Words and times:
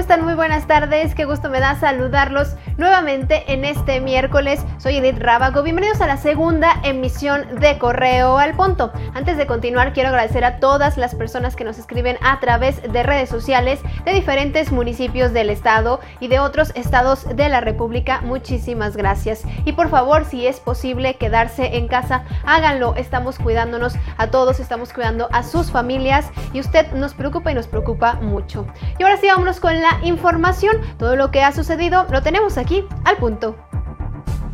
están? 0.00 0.24
Muy 0.24 0.34
buenas 0.34 0.66
tardes, 0.66 1.14
qué 1.14 1.24
gusto 1.24 1.50
me 1.50 1.60
da 1.60 1.78
saludarlos 1.78 2.56
nuevamente 2.78 3.44
en 3.52 3.64
este 3.64 4.00
miércoles. 4.00 4.64
Soy 4.78 4.96
Edith 4.96 5.18
Rábago, 5.18 5.62
bienvenidos 5.62 6.00
a 6.00 6.06
la 6.06 6.16
segunda 6.16 6.80
emisión 6.82 7.60
de 7.60 7.78
Correo 7.78 8.38
al 8.38 8.54
Punto. 8.54 8.90
Antes 9.14 9.36
de 9.36 9.46
continuar, 9.46 9.92
quiero 9.92 10.08
agradecer 10.08 10.42
a 10.44 10.58
todas 10.58 10.96
las 10.96 11.14
personas 11.14 11.54
que 11.54 11.64
nos 11.64 11.78
escriben 11.78 12.16
a 12.22 12.40
través 12.40 12.82
de 12.82 13.02
redes 13.02 13.28
sociales 13.28 13.80
de 14.04 14.12
diferentes 14.12 14.72
municipios 14.72 15.32
del 15.32 15.50
estado 15.50 16.00
y 16.18 16.28
de 16.28 16.40
otros 16.40 16.72
estados 16.74 17.24
de 17.36 17.48
la 17.48 17.60
República. 17.60 18.20
Muchísimas 18.22 18.96
gracias. 18.96 19.42
Y 19.64 19.72
por 19.72 19.90
favor, 19.90 20.24
si 20.24 20.46
es 20.46 20.58
posible 20.58 21.14
quedarse 21.14 21.76
en 21.76 21.88
casa, 21.88 22.24
háganlo. 22.44 22.96
Estamos 22.96 23.38
cuidándonos 23.38 23.94
a 24.16 24.28
todos, 24.28 24.58
estamos 24.58 24.92
cuidando 24.92 25.28
a 25.30 25.42
sus 25.42 25.70
familias 25.70 26.30
y 26.52 26.60
usted 26.60 26.90
nos 26.92 27.14
preocupa 27.14 27.52
y 27.52 27.54
nos 27.54 27.68
preocupa 27.68 28.14
mucho. 28.14 28.66
Y 28.98 29.02
ahora 29.02 29.18
sí, 29.18 29.28
vámonos 29.28 29.59
con 29.60 29.80
la 29.80 30.00
información. 30.02 30.76
Todo 30.98 31.16
lo 31.16 31.30
que 31.30 31.42
ha 31.42 31.52
sucedido 31.52 32.06
lo 32.10 32.22
tenemos 32.22 32.58
aquí 32.58 32.84
al 33.04 33.16
punto. 33.16 33.56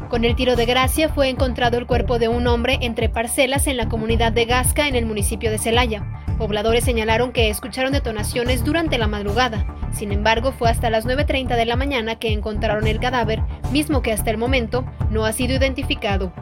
Con 0.09 0.24
el 0.24 0.37
tiro 0.37 0.55
de 0.55 0.66
gracia 0.66 1.09
fue 1.09 1.29
encontrado 1.29 1.79
el 1.79 1.87
cuerpo 1.87 2.19
de 2.19 2.29
un 2.29 2.46
hombre 2.46 2.79
entre 2.82 3.09
parcelas 3.09 3.66
en 3.66 3.77
la 3.77 3.88
comunidad 3.88 4.32
de 4.32 4.45
Gasca 4.45 4.87
en 4.87 4.95
el 4.95 5.06
municipio 5.06 5.51
de 5.51 5.59
Celaya. 5.59 6.05
Pobladores 6.38 6.84
señalaron 6.84 7.32
que 7.32 7.48
escucharon 7.48 7.92
detonaciones 7.92 8.62
durante 8.62 8.98
la 8.98 9.09
madrugada. 9.09 9.66
Sin 9.92 10.12
embargo, 10.12 10.52
fue 10.52 10.69
hasta 10.69 10.91
las 10.91 11.07
9.30 11.07 11.57
de 11.57 11.65
la 11.65 11.77
mañana 11.77 12.16
que 12.16 12.32
encontraron 12.32 12.87
el 12.87 13.01
cadáver, 13.01 13.43
mismo 13.73 14.02
que 14.02 14.12
hasta 14.12 14.30
el 14.30 14.38
momento 14.38 14.84
no 15.10 15.24
ha 15.24 15.32
sido 15.32 15.57
identificado. 15.57 16.32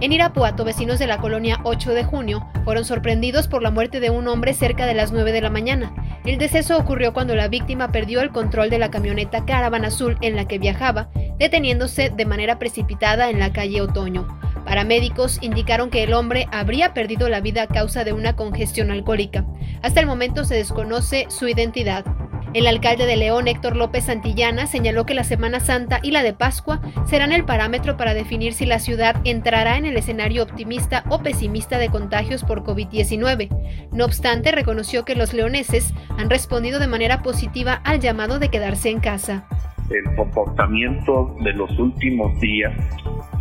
En 0.00 0.12
Irapuato, 0.12 0.64
vecinos 0.64 0.98
de 0.98 1.06
la 1.06 1.18
colonia 1.18 1.60
8 1.62 1.94
de 1.94 2.04
junio 2.04 2.46
fueron 2.64 2.84
sorprendidos 2.84 3.46
por 3.46 3.62
la 3.62 3.70
muerte 3.70 4.00
de 4.00 4.10
un 4.10 4.26
hombre 4.26 4.52
cerca 4.52 4.86
de 4.86 4.94
las 4.94 5.12
9 5.12 5.30
de 5.30 5.40
la 5.40 5.50
mañana. 5.50 5.94
El 6.24 6.38
deceso 6.38 6.78
ocurrió 6.78 7.12
cuando 7.12 7.34
la 7.34 7.48
víctima 7.48 7.92
perdió 7.92 8.22
el 8.22 8.30
control 8.30 8.70
de 8.70 8.78
la 8.78 8.90
camioneta 8.90 9.44
Caravan 9.44 9.84
Azul 9.84 10.16
en 10.22 10.36
la 10.36 10.48
que 10.48 10.58
viajaba, 10.58 11.10
deteniéndose 11.38 12.08
de 12.08 12.24
manera 12.24 12.58
precipitada 12.58 13.28
en 13.28 13.38
la 13.38 13.52
calle 13.52 13.82
Otoño. 13.82 14.26
Paramédicos 14.64 15.38
indicaron 15.42 15.90
que 15.90 16.02
el 16.02 16.14
hombre 16.14 16.48
habría 16.50 16.94
perdido 16.94 17.28
la 17.28 17.42
vida 17.42 17.62
a 17.62 17.66
causa 17.66 18.04
de 18.04 18.14
una 18.14 18.36
congestión 18.36 18.90
alcohólica. 18.90 19.44
Hasta 19.82 20.00
el 20.00 20.06
momento 20.06 20.46
se 20.46 20.54
desconoce 20.54 21.26
su 21.28 21.46
identidad. 21.46 22.06
El 22.54 22.68
alcalde 22.68 23.04
de 23.06 23.16
León, 23.16 23.48
Héctor 23.48 23.74
López 23.74 24.04
Santillana, 24.04 24.68
señaló 24.68 25.04
que 25.04 25.14
la 25.14 25.24
Semana 25.24 25.58
Santa 25.58 25.98
y 26.04 26.12
la 26.12 26.22
de 26.22 26.34
Pascua 26.34 26.80
serán 27.04 27.32
el 27.32 27.44
parámetro 27.44 27.96
para 27.96 28.14
definir 28.14 28.52
si 28.52 28.64
la 28.64 28.78
ciudad 28.78 29.16
entrará 29.24 29.76
en 29.76 29.86
el 29.86 29.96
escenario 29.96 30.44
optimista 30.44 31.02
o 31.08 31.20
pesimista 31.20 31.78
de 31.78 31.88
contagios 31.88 32.44
por 32.44 32.62
COVID-19. 32.62 33.88
No 33.90 34.04
obstante, 34.04 34.52
reconoció 34.52 35.04
que 35.04 35.16
los 35.16 35.34
leoneses 35.34 35.92
han 36.16 36.30
respondido 36.30 36.78
de 36.78 36.86
manera 36.86 37.22
positiva 37.22 37.80
al 37.82 37.98
llamado 37.98 38.38
de 38.38 38.50
quedarse 38.50 38.88
en 38.88 39.00
casa. 39.00 39.48
El 39.90 40.14
comportamiento 40.14 41.34
de 41.40 41.54
los 41.54 41.76
últimos 41.76 42.38
días, 42.38 42.72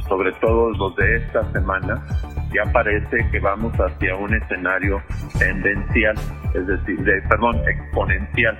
sobre 0.08 0.32
todo 0.42 0.72
los 0.72 0.96
de 0.96 1.18
esta 1.18 1.52
semana, 1.52 2.04
ya 2.52 2.64
parece 2.72 3.30
que 3.32 3.40
vamos 3.40 3.74
hacia 3.76 4.16
un 4.16 4.34
escenario 4.34 5.04
tendencial, 5.38 6.16
es 6.56 6.66
decir, 6.66 6.98
de, 7.04 7.22
perdón, 7.30 7.62
exponencial 7.70 8.58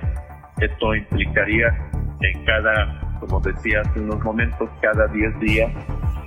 esto 0.60 0.94
implicaría 0.94 1.68
en 2.20 2.44
cada, 2.44 3.18
como 3.20 3.40
decía 3.40 3.80
hace 3.80 4.00
unos 4.00 4.22
momentos, 4.22 4.68
cada 4.80 5.06
10 5.08 5.40
días 5.40 5.70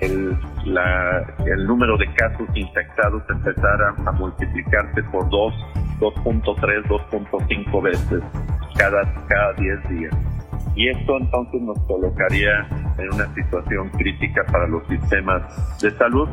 el, 0.02 0.38
el 1.46 1.66
número 1.66 1.98
de 1.98 2.12
casos 2.14 2.48
infectados 2.54 3.24
empezara 3.30 3.96
a 4.06 4.12
multiplicarse 4.12 5.04
por 5.04 5.30
2, 5.30 5.54
2.3, 6.00 6.84
2.5 6.86 7.82
veces 7.82 8.24
cada, 8.78 9.02
cada 9.28 9.54
10 9.54 9.90
días. 9.90 10.14
Y 10.76 10.90
esto 10.90 11.18
entonces 11.18 11.62
nos 11.62 11.80
colocaría 11.88 12.68
en 13.00 13.14
una 13.14 13.34
situación 13.34 13.90
crítica 13.90 14.44
para 14.52 14.68
los 14.68 14.86
sistemas 14.88 15.42
de 15.82 15.92
salud. 15.98 16.30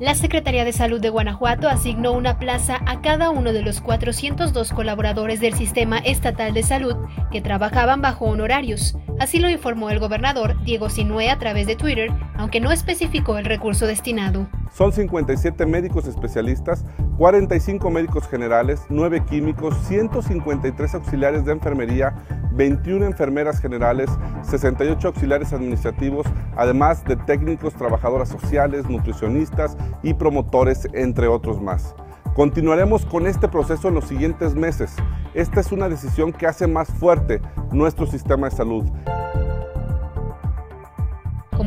La 0.00 0.14
Secretaría 0.14 0.64
de 0.64 0.72
Salud 0.72 1.00
de 1.00 1.10
Guanajuato 1.10 1.68
asignó 1.68 2.12
una 2.12 2.38
plaza 2.38 2.78
a 2.86 3.00
cada 3.00 3.30
uno 3.30 3.52
de 3.52 3.62
los 3.62 3.80
402 3.80 4.72
colaboradores 4.72 5.40
del 5.40 5.54
Sistema 5.54 5.98
Estatal 5.98 6.54
de 6.54 6.62
Salud 6.62 6.94
que 7.32 7.40
trabajaban 7.40 8.00
bajo 8.00 8.26
honorarios. 8.26 8.96
Así 9.18 9.40
lo 9.40 9.50
informó 9.50 9.90
el 9.90 9.98
gobernador 9.98 10.54
Diego 10.62 10.88
Sinue 10.88 11.30
a 11.30 11.38
través 11.40 11.66
de 11.66 11.74
Twitter, 11.74 12.12
aunque 12.36 12.60
no 12.60 12.70
especificó 12.70 13.38
el 13.38 13.44
recurso 13.44 13.88
destinado. 13.88 14.48
Son 14.72 14.92
57 14.92 15.66
médicos 15.66 16.06
especialistas, 16.06 16.84
45 17.16 17.90
médicos 17.90 18.28
generales, 18.28 18.82
9 18.90 19.24
químicos, 19.28 19.76
153 19.88 20.94
auxiliares 20.94 21.44
de 21.44 21.50
enfermería, 21.50 22.14
21 22.58 23.06
enfermeras 23.06 23.60
generales, 23.60 24.10
68 24.42 25.08
auxiliares 25.08 25.52
administrativos, 25.52 26.26
además 26.56 27.04
de 27.04 27.14
técnicos, 27.14 27.74
trabajadoras 27.74 28.28
sociales, 28.28 28.90
nutricionistas 28.90 29.76
y 30.02 30.12
promotores, 30.14 30.88
entre 30.92 31.28
otros 31.28 31.62
más. 31.62 31.94
Continuaremos 32.34 33.06
con 33.06 33.28
este 33.28 33.48
proceso 33.48 33.88
en 33.88 33.94
los 33.94 34.06
siguientes 34.06 34.56
meses. 34.56 34.94
Esta 35.34 35.60
es 35.60 35.70
una 35.70 35.88
decisión 35.88 36.32
que 36.32 36.48
hace 36.48 36.66
más 36.66 36.88
fuerte 36.88 37.40
nuestro 37.70 38.06
sistema 38.06 38.48
de 38.48 38.56
salud. 38.56 38.84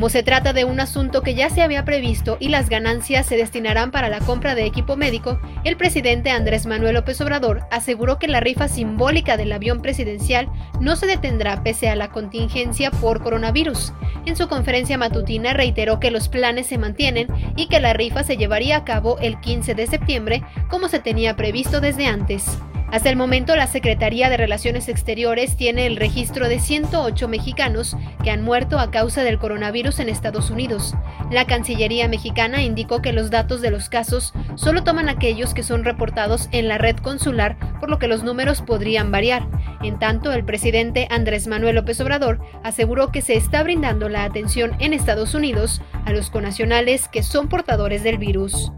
Como 0.02 0.10
se 0.10 0.24
trata 0.24 0.52
de 0.52 0.64
un 0.64 0.80
asunto 0.80 1.22
que 1.22 1.36
ya 1.36 1.48
se 1.48 1.62
había 1.62 1.84
previsto 1.84 2.36
y 2.40 2.48
las 2.48 2.68
ganancias 2.68 3.24
se 3.24 3.36
destinarán 3.36 3.92
para 3.92 4.08
la 4.08 4.18
compra 4.18 4.56
de 4.56 4.66
equipo 4.66 4.96
médico, 4.96 5.40
el 5.62 5.76
presidente 5.76 6.30
Andrés 6.32 6.66
Manuel 6.66 6.94
López 6.94 7.20
Obrador 7.20 7.60
aseguró 7.70 8.18
que 8.18 8.26
la 8.26 8.40
rifa 8.40 8.66
simbólica 8.66 9.36
del 9.36 9.52
avión 9.52 9.80
presidencial 9.80 10.50
no 10.80 10.96
se 10.96 11.06
detendrá 11.06 11.62
pese 11.62 11.88
a 11.88 11.94
la 11.94 12.10
contingencia 12.10 12.90
por 12.90 13.22
coronavirus. 13.22 13.92
En 14.26 14.34
su 14.34 14.48
conferencia 14.48 14.98
matutina 14.98 15.52
reiteró 15.52 16.00
que 16.00 16.10
los 16.10 16.28
planes 16.28 16.66
se 16.66 16.78
mantienen 16.78 17.28
y 17.54 17.68
que 17.68 17.78
la 17.78 17.92
rifa 17.92 18.24
se 18.24 18.36
llevaría 18.36 18.78
a 18.78 18.84
cabo 18.84 19.18
el 19.20 19.38
15 19.38 19.76
de 19.76 19.86
septiembre 19.86 20.42
como 20.68 20.88
se 20.88 20.98
tenía 20.98 21.36
previsto 21.36 21.80
desde 21.80 22.06
antes. 22.06 22.58
Hasta 22.92 23.08
el 23.08 23.16
momento, 23.16 23.56
la 23.56 23.66
Secretaría 23.68 24.28
de 24.28 24.36
Relaciones 24.36 24.86
Exteriores 24.90 25.56
tiene 25.56 25.86
el 25.86 25.96
registro 25.96 26.46
de 26.46 26.60
108 26.60 27.26
mexicanos 27.26 27.96
que 28.22 28.30
han 28.30 28.42
muerto 28.42 28.78
a 28.78 28.90
causa 28.90 29.24
del 29.24 29.38
coronavirus 29.38 29.98
en 30.00 30.10
Estados 30.10 30.50
Unidos. 30.50 30.94
La 31.30 31.46
Cancillería 31.46 32.06
mexicana 32.06 32.62
indicó 32.62 33.00
que 33.00 33.14
los 33.14 33.30
datos 33.30 33.62
de 33.62 33.70
los 33.70 33.88
casos 33.88 34.34
solo 34.56 34.84
toman 34.84 35.08
aquellos 35.08 35.54
que 35.54 35.62
son 35.62 35.84
reportados 35.84 36.50
en 36.52 36.68
la 36.68 36.76
red 36.76 36.96
consular, 36.98 37.56
por 37.80 37.88
lo 37.88 37.98
que 37.98 38.08
los 38.08 38.24
números 38.24 38.60
podrían 38.60 39.10
variar. 39.10 39.48
En 39.82 39.98
tanto, 39.98 40.30
el 40.30 40.44
presidente 40.44 41.08
Andrés 41.10 41.46
Manuel 41.46 41.76
López 41.76 41.98
Obrador 42.02 42.40
aseguró 42.62 43.10
que 43.10 43.22
se 43.22 43.36
está 43.36 43.62
brindando 43.62 44.10
la 44.10 44.24
atención 44.24 44.72
en 44.80 44.92
Estados 44.92 45.34
Unidos 45.34 45.80
a 46.04 46.12
los 46.12 46.28
conacionales 46.28 47.08
que 47.08 47.22
son 47.22 47.48
portadores 47.48 48.02
del 48.02 48.18
virus. 48.18 48.70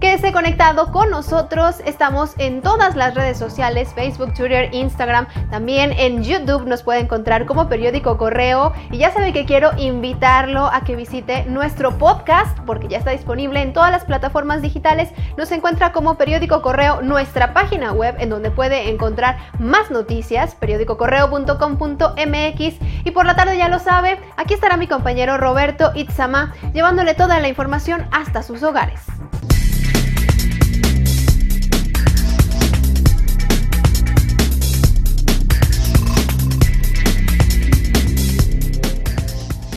Quédese 0.00 0.32
conectado 0.32 0.92
con 0.92 1.10
nosotros. 1.10 1.82
Estamos 1.84 2.34
en 2.38 2.62
todas 2.62 2.94
las 2.94 3.16
redes 3.16 3.36
sociales, 3.36 3.92
Facebook, 3.94 4.32
Twitter, 4.32 4.72
Instagram. 4.72 5.26
También 5.50 5.90
en 5.90 6.22
YouTube 6.22 6.68
nos 6.68 6.84
puede 6.84 7.00
encontrar 7.00 7.46
como 7.46 7.68
periódico 7.68 8.16
correo. 8.16 8.72
Y 8.92 8.98
ya 8.98 9.10
sabe 9.10 9.32
que 9.32 9.44
quiero 9.44 9.72
invitarlo 9.76 10.66
a 10.66 10.84
que 10.84 10.94
visite 10.94 11.46
nuestro 11.46 11.98
podcast 11.98 12.56
porque 12.60 12.86
ya 12.86 12.98
está 12.98 13.10
disponible 13.10 13.60
en 13.60 13.72
todas 13.72 13.90
las 13.90 14.04
plataformas 14.04 14.62
digitales. 14.62 15.08
Nos 15.36 15.50
encuentra 15.50 15.90
como 15.90 16.16
periódico 16.16 16.62
correo 16.62 17.02
nuestra 17.02 17.52
página 17.52 17.90
web 17.90 18.14
en 18.20 18.30
donde 18.30 18.52
puede 18.52 18.90
encontrar 18.90 19.38
más 19.58 19.90
noticias, 19.90 20.54
periódicocorreo.com.mx. 20.54 22.76
Y 23.04 23.10
por 23.10 23.26
la 23.26 23.34
tarde 23.34 23.58
ya 23.58 23.68
lo 23.68 23.80
sabe, 23.80 24.20
aquí 24.36 24.54
estará 24.54 24.76
mi 24.76 24.86
compañero 24.86 25.38
Roberto 25.38 25.90
Itzama 25.96 26.54
llevándole 26.72 27.14
toda 27.14 27.40
la 27.40 27.48
información 27.48 28.06
hasta 28.12 28.44
sus 28.44 28.62
hogares. 28.62 29.17